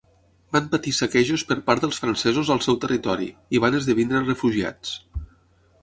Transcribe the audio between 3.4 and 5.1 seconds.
i van esdevenir refugiats.